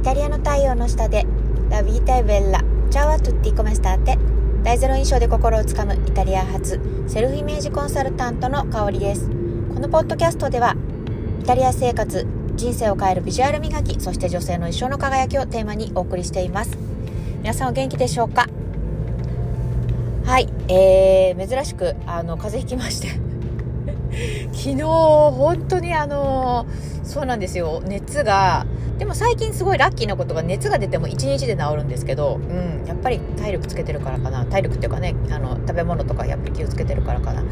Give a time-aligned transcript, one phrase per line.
[0.00, 1.26] イタリアの太陽の下で
[1.68, 4.16] ラビータイベッラチャワトゥッティコメスターテ
[4.62, 9.28] 大ゼロ印象で心をつかむイタリア発セルフイメージコンサルタントの香りです。
[9.28, 9.34] こ
[9.78, 10.74] のポッドキャストでは
[11.42, 12.26] イタリア生活
[12.56, 16.78] 人生を変えるビジュアル磨きそして女性の一生の輝きをテーマにお送りしています。
[17.42, 18.48] 皆さんお元気でしょうか？
[20.24, 23.08] はいえー、珍しくあの風邪ひきまして。
[24.56, 26.64] 昨日本当にあの
[27.04, 27.82] そうなんですよ。
[27.86, 28.64] 熱が
[29.00, 34.44] でも最近すごいラッキーなことが熱が出ても1日で治るんですけど、うん、やっぱり体力つけてるからかな。
[34.44, 37.42] 体力っていうかねあの食べ物とかやっぱり気をつけてるからかな。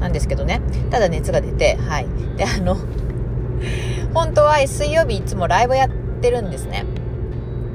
[0.00, 0.62] なんですけどね。
[0.90, 2.06] ただ熱が出てはい。
[2.38, 2.78] であの
[4.14, 5.90] 本当は水曜日いつもライブやっ
[6.22, 6.86] てるんですね。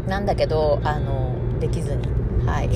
[0.08, 2.08] なんだけどあのできずに
[2.48, 2.72] はい。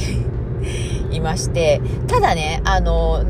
[1.09, 1.81] いまして。
[2.07, 3.25] ただねあの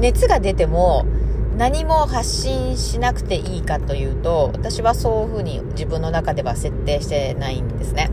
[0.00, 1.06] 熱が出ても
[1.56, 8.10] 何も発信しなくていいかというと私はそういうふうに自分の中では設定してないんですね。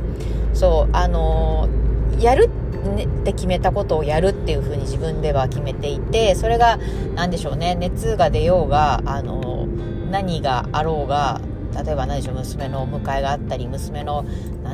[0.54, 1.68] そうあの
[2.20, 6.78] やるって決めたことをやるっていうふうに自分では決めていてそれが
[7.16, 9.68] 何でしょうね熱が出ようがあの
[10.12, 11.42] 何があろうが
[11.74, 14.26] 例えば何でしょう娘のお迎えがあったり娘の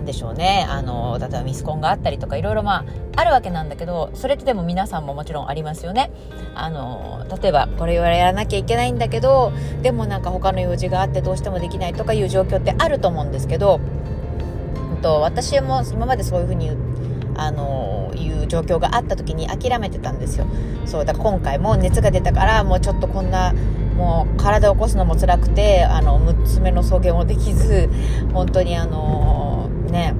[0.09, 0.65] でしょうね。
[0.67, 6.11] あの例えばミスコンがあったりとかいろいろまああるわけなんだけどそれってでも皆さんももちろんありますよね。
[6.55, 13.79] あの例えばこれをやらなきゃいけないんだけどでもなんか他の用事があってどうしてもできないとかいう状況ってあると思うんですけど、
[14.95, 16.71] うん、と私も今までそういうふうに
[17.35, 20.47] あのいう状況があった時に諦めてたんですよ。
[20.85, 23.53] そうだから今回も熱が出たからもうちょっとこんな
[23.99, 27.89] もう体を起こすのも辛くてあの娘の送迎もできず
[28.33, 29.38] 本当にあの
[29.91, 30.13] ね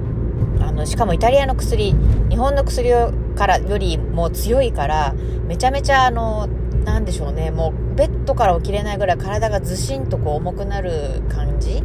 [0.60, 1.94] あのしかもイタリアの薬
[2.28, 2.90] 日本の薬
[3.36, 5.14] からよりも強いから
[5.46, 6.48] めちゃめちゃあの
[6.84, 11.82] なんでしょうねもうベッドから起きれないぐらい体がずしんとこう重くなる感じ。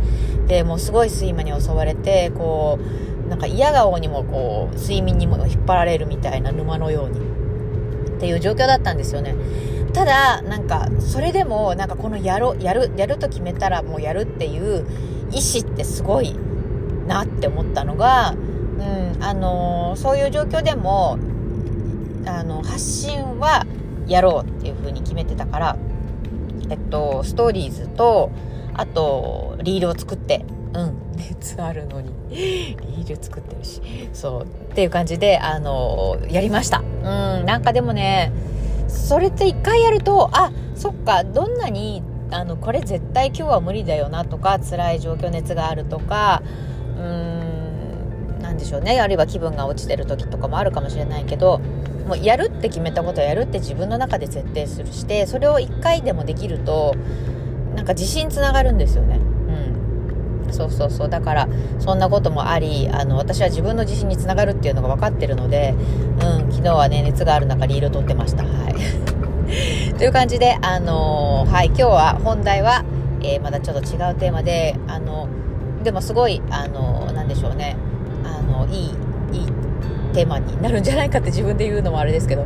[0.47, 2.79] でもうすごい睡魔に襲われてこ
[3.25, 7.35] うなんか嫌顔にもこう睡眠にも引っ張られるみたいな沼のように。
[8.15, 9.35] っていう状況だったんですよね。
[9.93, 14.85] ただなんかそれでもなんかこのやろやるやると決めたらもうやるっていう
[15.31, 16.35] 意志ってすごい
[17.07, 21.17] なって思ったのが、うんあの、そういう状況でも
[22.27, 23.65] あの発信は
[24.07, 25.77] やろうっていう風に決めてたから
[26.69, 28.31] えっとストーリーズと
[28.73, 33.81] あとリールを作ってうん熱あるのにリール作ってるし
[34.13, 36.79] そうっていう感じであのやりました。
[36.79, 38.31] うんなんかでもね
[38.87, 46.41] それって一回やるとあそっかどんなにあのこれ絶対今日は無理だよなとか辛い状況熱があるとか
[46.97, 48.99] うーん何でしょうね。
[48.99, 51.59] あるいは気分が落ちてる時とかもあるかもしれないけど
[52.07, 56.95] もうやるって決めたことをやるって自分の中で設定するしてそれを1回でもできると
[57.75, 59.19] なんか自信つながるんですよね。
[60.51, 61.09] そうそうそう。
[61.09, 65.75] だからそんなこともありあの私は自分の自信につながるっていうのが分かってるので、
[66.21, 68.43] うん、昨日はね熱がある中リール取ってました。
[68.43, 68.75] はい。
[69.97, 72.83] という感じであのー、はい今日は本題は、
[73.21, 75.27] えー、まだちょっと違うテーマであの
[75.85, 77.77] でもすごいあの何でしょうね
[78.25, 78.89] あのいい
[79.31, 79.47] いい
[80.13, 82.41] テーマになるんじゃないかって自分で言うのもあれですけど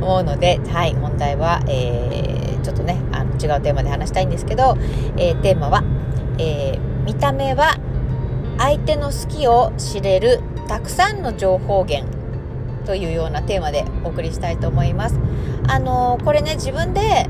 [0.00, 4.76] 思うのではい問題は、えー、ちょっとねあの違うテーマで話したいんですけど、
[5.18, 5.84] えテーマは、
[6.38, 7.78] えー見た目は
[8.58, 12.12] 相手の好きを知れるたくさんの情報源
[12.84, 15.18] というようなテーマでお送りしたいと思います。
[15.68, 17.28] あのこれね自分で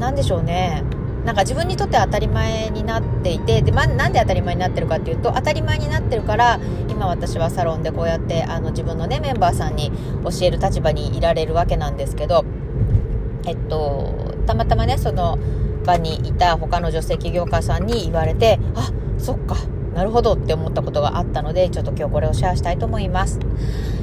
[0.00, 0.82] 何でしょうね
[1.26, 9.90] なんか自分にとって当たり前になっていてで、ま、なんで当たり前になってるかっていうと当たり前になってるから今私はサロンでこうやってあの自分のねメンバーさんに
[10.22, 12.44] 教える立場にいられるわけなんですけど
[13.44, 15.36] えっとたまたまねその
[15.84, 19.56] 場にいた他の女性起業家さんに言われてあそっか
[19.94, 23.40] なるほどって思ったことがあったのでちょっと今日これをシェアしたいと思います。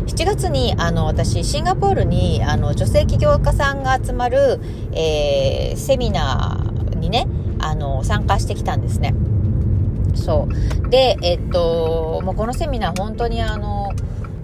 [0.07, 4.59] 7月にあの私シンガポールにあの女性起業家さんが集まる、
[4.91, 6.62] えー、セミナー
[7.03, 7.27] にね
[7.59, 9.13] あの参加してきたんですね。
[10.15, 10.47] そ
[10.85, 10.89] う。
[10.89, 13.91] でえっともうこのセミナー本当にあの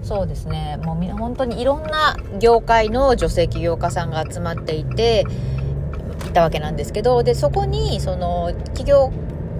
[0.02, 0.78] そうですね。
[0.82, 5.26] もう本当にいろんな業界の女性起業家さんが集まっていて
[6.28, 9.12] いたわけなんですけどでそこにその企業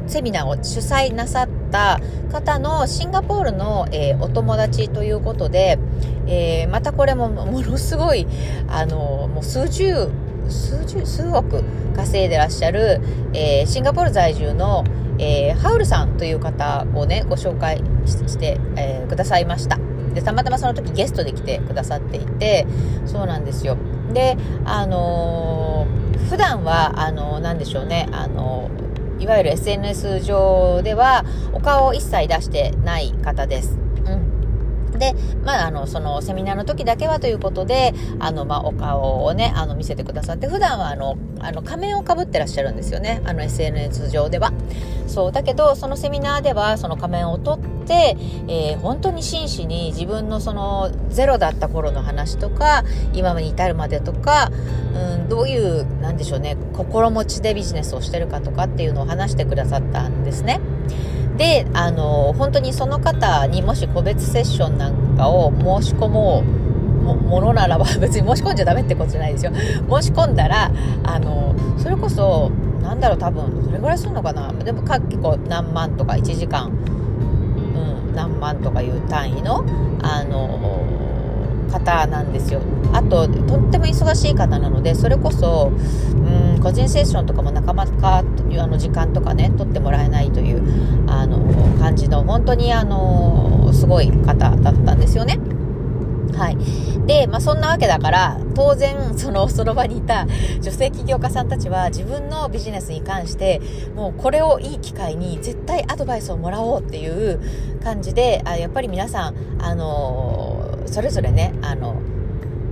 [0.06, 2.00] セミナーを主催なさった
[2.32, 5.78] 方のシンガポールの、えー、お友達ということで、
[6.26, 8.26] えー、またこれもものすごい
[8.68, 10.08] あのもう数十
[10.50, 11.62] 数十数億
[11.96, 13.00] 稼いでらっしゃる、
[13.32, 14.84] えー、シンガポール在住の、
[15.18, 19.78] えハウルさんという方をねご紹介して、えくださいました
[20.14, 22.66] でたまたまその時ゲストで来てくださっていて
[23.06, 23.76] そうなんですよ
[24.12, 26.00] であのー
[26.30, 28.70] 普段はあの何でしょうねあの
[29.18, 33.76] いわゆる SNS 上ではお顔を一切出してない方です。
[35.00, 35.14] で、
[35.44, 43.20] まあ、あの、そのセミナーの時だけはということで、あの、まあ、お顔をね、あの、見せてくださって、普段はあの、あの、仮面をかぶってらっしゃるんですよね。
[43.24, 44.52] あの、SNS 上では。
[45.06, 45.32] そう。
[45.32, 48.16] だけど、そのセミナーでは、その仮面を取って、
[48.46, 54.50] えー、本当に真摯に自分のその、ゼロだった頃の話とか、今に至るまでとか、
[54.94, 60.60] うん、どういう、なんでしょうね、心持ちでビジネスをしてるかとかっていうのを話してくださったんですね。
[61.40, 65.50] で、あの、本当にその方にもし個別セッションなんかを
[65.80, 69.52] 申し込もうものならば 別に申し込んじゃダメってことじゃないですよ。
[69.54, 70.70] 申し込んだら、
[71.02, 72.50] あの、それこそ、
[72.82, 79.64] なんだろう、多分、どれぐらいするのかなでもか結構何万とか1時間、うん、何万とかいう単位の、
[80.02, 80.58] あの、
[81.70, 82.60] 方なんですよ。
[82.92, 88.22] あと、とっても忙しい方なので、それこそ、うん、個人セッションとかもなかなか、あ
[88.66, 90.62] の、時間とかね、取ってもらえないという、
[91.08, 91.38] あの、
[91.78, 95.38] 感じの、本当に、あの、すごい方だったんですよね。
[96.36, 96.56] はい。
[97.06, 100.26] で、まあ、そんなわけだから、当然、その、その場にいた
[100.60, 103.60] 女性起業家さんたちは自分のビジネスに関して、
[103.94, 107.40] もうこれをいい機会に絶対アドバイスをもらおうっていう
[107.82, 112.00] 感じで、あやっぱり皆さん、あのそれぞれね、あの、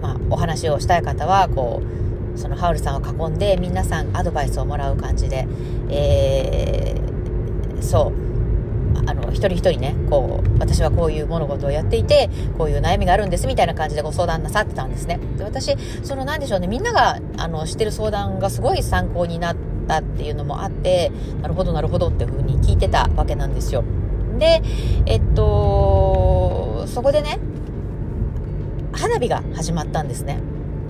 [0.00, 1.82] まあ、お話をしたい方は、こ
[2.34, 5.46] う、そのハウルさんを囲んで皆さんアドバイスをもらう感じで、
[5.90, 8.28] えー、そう。
[9.08, 15.18] あの、一人一人ね、こう、私はこういう物事をやっていて、こういう悩みがあるんですみたいな感じでご相談なさってたんですね。
[15.36, 19.56] で私、その何でしょうね、みんなが、あの、してる相談がすごい参考になっ
[19.86, 21.10] たっていうのもあって、
[21.40, 23.82] なるほど、なるほどっていうふうに聞いてたわけなんですよ。
[24.38, 24.62] で、
[25.06, 27.38] えっと、そこでね、
[29.00, 30.38] 花火が始まったんですね。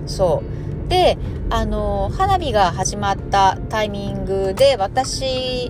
[0.05, 0.43] そ
[0.85, 0.89] う。
[0.89, 1.17] で、
[1.49, 5.69] あの、花火が始まったタイミングで、私、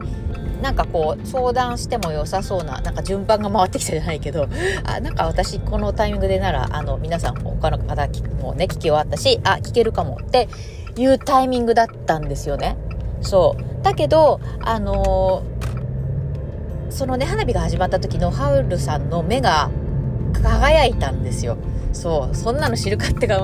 [0.62, 4.48] なんかこう、相談しても良さそうな、なんか順番が回ってきたじゃないけど、
[4.86, 8.08] あ、なんか私、このタイミングでなら、あの、皆さん、他の方
[8.42, 10.48] もね、聞き終わったし、あ、聞けるかもって
[10.98, 12.78] いうタイミングだったんですよね。
[13.22, 13.84] そう。
[13.84, 15.44] だけど、あの、
[16.90, 19.70] そのね、花火が始まった時のハウルさんの目が
[20.34, 21.58] 輝いたんですよ。
[21.94, 23.40] そう、そんなの知るかってか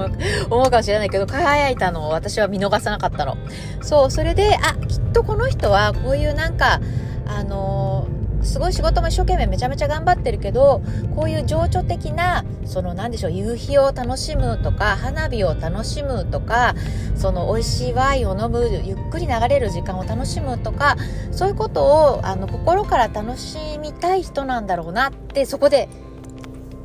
[0.49, 3.37] 思うかもしれないけど、輝いたのを私は見逃さなかったの。
[3.81, 6.79] そう、それで、あ、きっとこの人はこういうなんか、
[7.27, 8.07] あの、
[8.45, 10.81] すごい仕事も一生懸命めちゃめちゃ頑張ってるけど、
[11.15, 16.75] こういう情緒的な、その何でしょう、夕日を楽しむとか、花火を楽しむとか、
[17.15, 20.95] その美味しいワインを飲む、ゆっくり流れる時間を楽しむとか、
[21.31, 25.89] そういうことを、あの、心から楽しみたい人なんだろうなって、そこで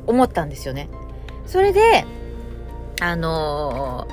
[0.07, 0.89] 思ったんですよね。
[1.45, 2.05] それで、
[3.01, 4.07] あの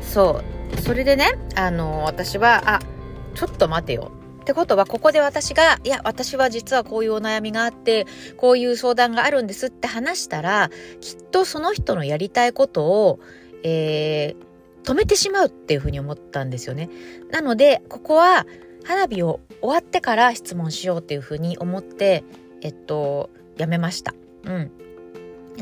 [0.00, 0.42] ー、そ
[0.76, 2.80] う、それでね、あのー、私は、あ、
[3.34, 4.12] ちょっと待てよ。
[4.40, 10.70] ってことは、ここで私が、いや、私は実はこういうお悩みがあって、こういう相談があるんですって話したら、
[11.00, 13.20] きっとその人のやりたいことを、
[13.62, 16.88] えー、止めてしまうっていうふうに思ったんですよね。
[17.30, 18.46] なので、ここは
[18.84, 22.24] 花火を終わってから質問しようっていうふうに思って、
[22.62, 23.28] えっと、
[23.58, 24.14] やめました。
[24.44, 24.70] うん。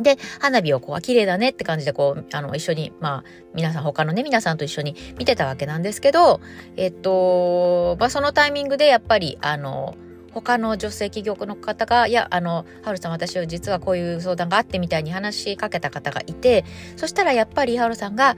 [0.02, 6.40] で、花火をこう、綺麗だねって感じでこう、あの、一緒に、まあ、皆さん、他のね、皆さんと一緒に見てたわけなんですけど、
[6.76, 9.96] えっと、まあ、そのタイミングでやっぱり、あの、
[10.32, 16.64] 他の女性企業の方が、いや、あの、ハウルさん、私は実はこういう相談があってみたいに話しかけた方がいて、
[16.96, 18.36] そしたらやっぱりハウルさんが、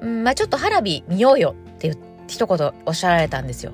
[0.00, 1.96] うん、まあ、ちょっと花火見ようよって
[2.28, 3.72] 一言おっしゃられたんですよ。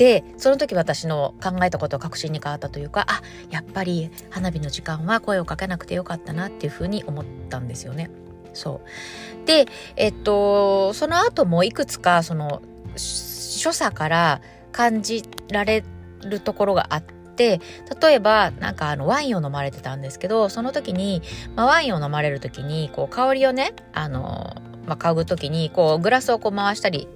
[0.00, 8.10] でその時私の考えたことを確信に変わったというかあやっぱり花火の時間は声をかけなくてよかったなっていうふうに思ったんですよね。
[8.54, 9.66] そうで
[9.96, 12.62] えっとその後もいくつかその
[12.96, 14.40] 所作から
[14.72, 15.84] 感じられ
[16.22, 17.60] るところがあって
[18.00, 21.20] 例えばなんかあのワインを飲まれてたんですけどその時に、
[21.56, 27.06] まあ、ワインを飲まれる時にこう香りをねあの、まあ、嗅ぐ時にこうグラスをこう回したり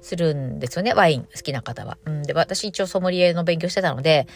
[0.00, 1.98] するんですよね、ワイン好きな方は。
[2.06, 4.26] うん、で、私一応ソムリエの勉強してたので、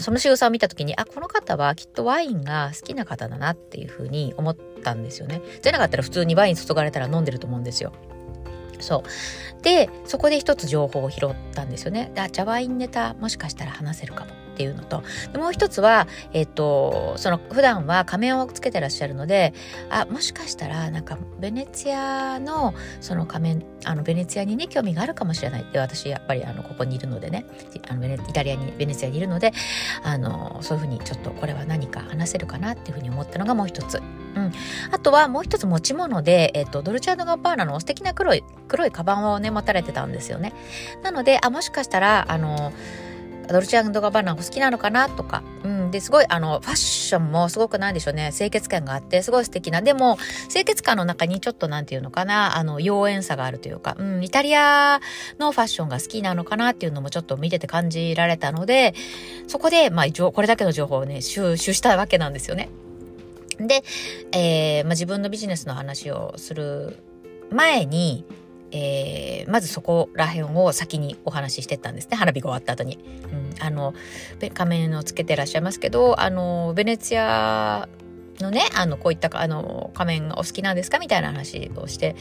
[0.00, 5.42] その仕草を見た時に、あ、この方はきっとワインが好きな方だなっていうふうに思ったんですよね。
[5.60, 7.92] じゃなかったら普通にワイン注がれたら飲んでると思うんですよ。
[8.82, 9.04] そ
[9.58, 9.62] う。
[9.62, 12.12] で、そこで一つ情報を拾ったんですよね。
[12.16, 14.42] あ、じゃあワインネタもしかしたら話せるかも。
[14.52, 15.02] っていうのと、
[15.38, 19.54] もう一つは、えっ、と、その普段は仮面をつけてらっしゃるので、
[19.90, 27.46] あ、もしかしたらなんかベネツィアのその仮面、あのベネツィアにね、興味があるかもしれないって私やっぱりあのここにいるのでね、
[27.88, 29.52] あのイタリアに、ベネツィアにいるので、
[30.02, 34.02] あの、そういうふうにちょっとこれは何か話せるかなっていうふうに思ったのがもう一つ。
[34.34, 34.52] うん。
[34.90, 40.54] あとはもう一つ持ち物で、えっ、と、ドルチャーノガッパーナの素敵な黒い、黒いカバンをね、持たれてたんですよね。
[41.02, 42.72] なので、あ、もしかしたら、あの、
[43.48, 48.30] ドルチェガバナお好きなのかなとか、うん、ですごいあのファッションもすごくなんでしょうね。
[48.32, 49.82] 清潔感があってすごい素敵な。
[49.82, 50.16] でも
[50.48, 52.56] 清潔感の中にちょっとなんていうのかな。
[52.56, 55.00] あの妖艶さがあるというか、うん、イタリア
[55.38, 58.94] のファッションが好きなのかなっていうのもちょっと見てて感じられたので
[59.48, 62.70] そこでまあ一応これだけの情報をね収集したわけなんですよね。
[63.58, 63.82] で、
[64.32, 67.02] えーまあ、自分のビジネスの話をする
[67.50, 68.24] 前に
[68.72, 72.16] えー、まずそこら辺を先にお話ししてたんですね。
[72.16, 72.98] 花火が終わった後に。
[73.30, 73.94] うん、あの
[74.54, 77.88] 仮面をつけてらっしゃいますけどあのベネツィア
[78.40, 80.98] のねあのこういったあの仮面がお好きなんですか？
[80.98, 82.16] みたいな話をして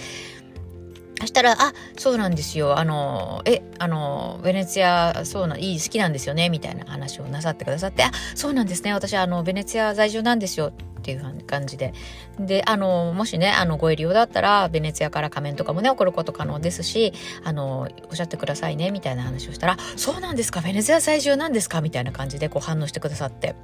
[1.21, 2.77] そしたら、あ、そうなんですよ。
[2.77, 8.93] あの、え、あの、ベネツィア、そうな、いい、好きなんですよね、みたいな話をなさってくださって、あ、そうなんですね。
[8.93, 10.73] 私、あの、ベネツィア在住なんですよ。
[11.01, 11.95] っていう感じで。
[12.39, 17.11] で、あの、もしね、あの、ご利用だったら、ベネツィアから仮面とかもね、送ること可能ですし、
[17.43, 21.81] あの、おっしゃってくださいね、みたいな話をしたら、そうなんですか、ベネツィア在住なんですか？
[21.81, 23.55] みたいな感じで、こう反応してくださって。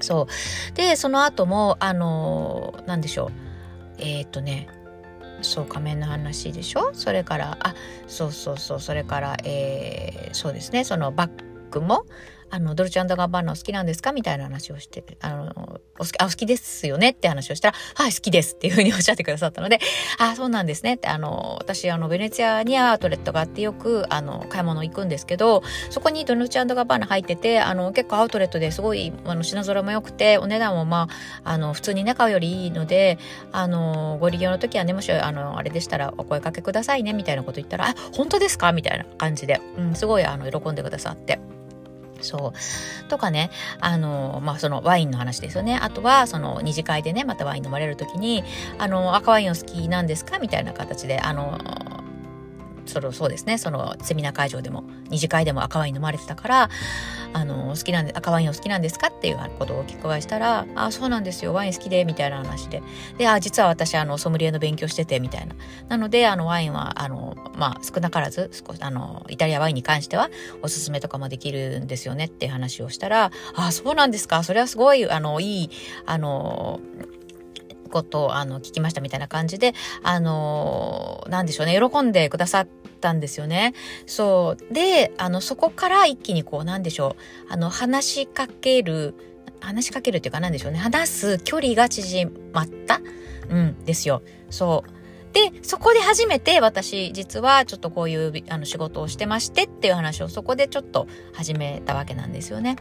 [0.00, 0.26] そ
[0.72, 0.76] う。
[0.76, 3.32] で、その後も、あの、なんでしょう。
[3.98, 4.68] えー、っとね、
[5.42, 6.90] そう仮面の話でしょ？
[6.94, 7.74] それからあ
[8.06, 8.80] そうそうそう。
[8.80, 10.84] それからえー、そうですね。
[10.84, 11.30] そのバッ
[11.70, 12.06] グも
[12.50, 14.12] あの、ドルチャンドガバーナお好きなんですか？
[14.12, 17.10] みたいな話をして、あの、お好き、あ、お好きですよね？
[17.10, 19.78] って話をしたら、はい、好きですっていうふうにおっしゃってくださったので、
[20.18, 20.94] あ、そうなんですね。
[20.94, 31.08] って、あの、私、あの、ベネツィアにアウトレットがあってよく、あの、買い物行くんですけど、そこにドルチャンドガバーナ入ってて、あの、結構アウトレットですごい、あの、品揃えも良くて、お値段もま
[31.44, 33.18] あ、あの、普通にね、買うよりいいので、
[33.52, 38.72] あの、ご利用の時はね、もし、あの、あれでしたらお声かけくださいね、みたいなこと言ったら、あ、本当ですか？
[38.72, 41.38] みたいな感じで、うん、すごい、あの、喜んでくださって。
[42.20, 43.08] そう。
[43.08, 45.78] とかね、あの、まあ、そのワインの話ですよね。
[45.80, 48.44] あとは、その二次会でね、またワイン飲まれる時に、
[48.78, 50.38] あの、赤ワインお好きなんですか？
[50.38, 51.58] みたいな形で、あの、
[52.88, 53.58] そのそうですね。
[53.58, 56.70] そのセミナー会場でも二次会でも赤ワイン飲まれてたから
[57.32, 61.52] あの好きなんで赤ワインお好きなんですかっていうことをお聞きしたら「あそうなんですよ。
[61.52, 62.82] ワイン好きで」みたいな話で。
[63.18, 65.54] であ実は私あのソムリエの勉強しててみたいな。
[65.88, 70.30] なのであのワインはあのまあ少なからず少しあのイタリアワインに関しては
[70.62, 74.42] おすすめとかもできるんですよねっていう話をしたら「あそうなんですか。
[74.42, 75.70] それはすごいあのいい
[76.06, 76.80] あの
[77.88, 82.66] ことをあの聞きましたみたいな感じで、あのー、なんでしょうね、喜んでくださっ
[82.98, 83.74] たんですよね。
[84.06, 84.74] そう。
[84.74, 87.16] で、あの、そこから一気にこう、なんでしょ
[87.48, 89.14] う、あの、話しかける、
[89.60, 93.00] 話しかけるっていうかなんでしょうね、話す距離が縮まった？
[93.48, 94.22] うんですよ。
[94.50, 94.90] そう。
[95.32, 102.76] で、そこで初めて私実はちょっとこういうあの仕事をしてましてっていう話をそこでちょっと始めたわけなんですよね。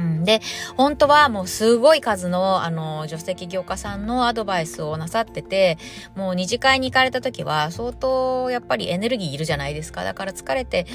[0.00, 0.40] うん、で、
[0.76, 5.78] 本当はもうすごい数の、あの、助手席業家さんのアドバイスをなさってて、
[6.16, 10.02] もう二次会に行かれた時は相当やっぱりエネルギーいるじゃないですか。
[10.02, 10.86] だから疲れて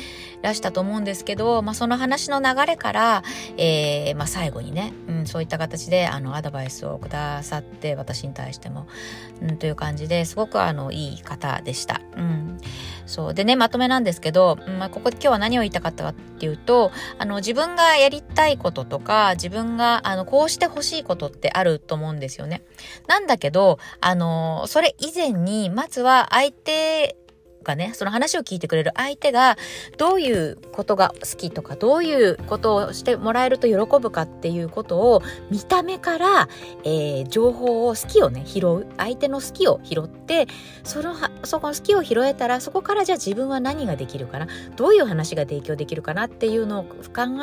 [0.41, 3.23] らしたと思うんですけど、まあその話の流れから、
[3.57, 8.87] えー、まあ最後にね、うん、そういった形で、あの、アドバイスをくださって、私に対しても、
[9.41, 12.01] うん、という感じですごくあの、いい方でした。
[12.17, 12.21] う。
[13.05, 13.33] そう。
[13.33, 22.63] でね、まとめなんですけど、まあ、ここで今日は何を言いたかったかっていうと、あの、自分がやりたいこととか、自分が、あの、こうしてほしいことってあると思うんですよね。
[23.07, 27.15] なんだけど、あの、それ以前に、まずは相手
[27.65, 29.57] かね、その話を聞いてくれる相手が
[29.97, 36.47] どういうことが好きとか、どういうことをしてもらえると喜ぶかっていうことを見た目から、
[36.85, 38.87] えー、情報を好きをね、拾う。
[38.97, 40.47] 相手の好きを拾って、
[40.83, 46.95] その、そこの好きを拾えたら、そこからじゃあ自分は何ができるかな、どういう話が提供できるかなっていうのを考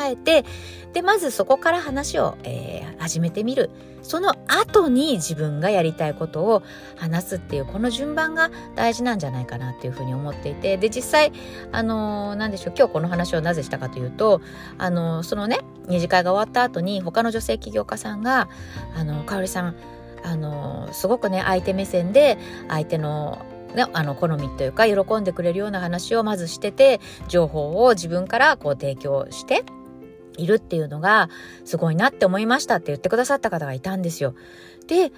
[0.03, 0.45] えて、
[0.93, 3.71] で、まずそこから話を、えー、始めてみる。
[4.03, 6.63] その後に自分がやりたいことを
[6.97, 11.33] 話すっていうこの順番が大事なんじゃないかなっていうふうに思っていてで実際
[11.73, 14.41] あの何でしょう今日この話をなぜしたかというと
[14.79, 18.49] あのそのね二次会が終わった後に他の女性起業家さんが
[18.97, 19.77] 「あの香織さん
[20.25, 22.39] あのすごくね相手目線で
[22.69, 29.65] 相手のね、あの好みというか喜んでくれるような話をまずしてて情報を自分からこう提供して
[30.37, 31.29] いるっていうのが
[31.65, 34.35] すごいなって思いましたって言ってくださった方がいたんですよ。
[34.87, 35.11] で、あ、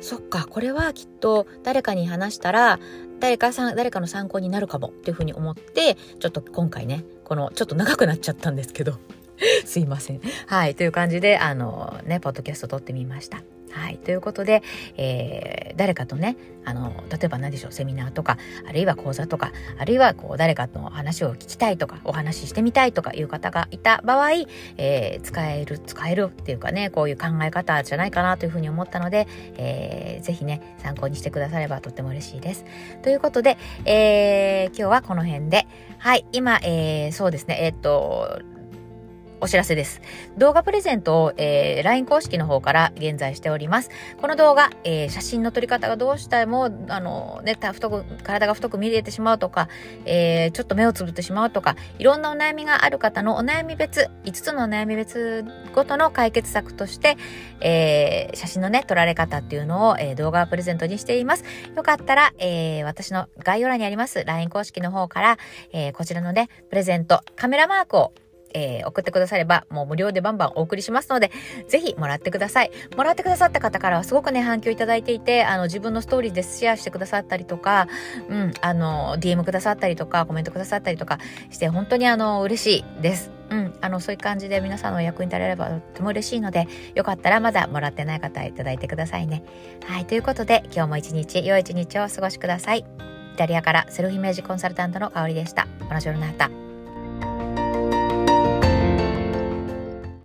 [0.00, 2.78] そっか、これはきっと誰かに話したら、
[3.22, 8.98] 誰かさん、誰かの参考になるかもっていうふうに思って、ちょっと今回ね、この、ちょっと長くなっちゃったんですけど、
[9.64, 10.20] すいません。
[10.46, 13.42] はい、という感じで、あの、ね、ポッドキャスト撮ってみました。
[13.72, 13.96] はい。
[13.96, 14.62] ということで、
[14.98, 18.36] えー、誰かとね、あの、例えば何でしょう、セミナーとか、
[18.68, 24.30] あるいは講座とか、あるいはこう、誰かの話を聞きたいとか、お話ししてみたいとかいう方がいた場合、
[24.76, 32.66] えー、使える、使えるっていうかね、こういう考え方じゃないかなというふうに思ったので、えー、ぜひね、参考にしてくださればとっても嬉しいです。
[33.02, 35.66] ということで、えー、今日はこの辺で、
[35.98, 38.42] はい、今、えー、そうですね、えー、っと、
[39.42, 40.00] お知らせです。
[40.38, 43.90] 動画プレゼントを、えー、LINE 公式の方から現在しております。
[44.20, 49.68] この動画、えー、写真の撮り方がどうしても、あの、ね、太く、体が太く見えてしまうとか、
[50.04, 55.44] えー、ちょっと目をつぶってしまうとか、いろんなお悩みがある方のお悩み別、5つのお悩み別
[55.74, 57.16] ごとの解決策として、
[57.60, 61.42] えー、写真のね、撮られ方っていうのを、えー、動画プレゼントにしています。
[61.74, 65.38] よかったら、えー、私の概要欄にあります LINE 公式の方から、
[65.72, 68.12] えー、こちらのね、プレゼント、カメラマークを
[68.54, 71.30] えー、送ってくだされば、もう無料でバンバンお送りしますので、
[71.68, 72.70] ぜひもらってください。
[72.96, 77.88] もらってくださった方からはすごくね、反響いただいていて、あの、自分のストーリーでシェアしてくださったりとか、
[78.28, 81.18] うん、あの、DM くださったりとか、コメントくださったりとか
[81.50, 83.30] して、本当にあの、嬉しいです。
[83.50, 89.42] うん、あの、そういう感じで皆さんのお役に立てればとても嬉しいので、よかったらまだもらってない方いただいてくださいね。
[89.84, 92.78] はい、ということで、今日も一日、良い一日をお過ごしください。
[92.78, 95.66] イタリアからセルフイメージコンサルタントの香りでした。
[95.80, 97.61] ボナジョルナータ。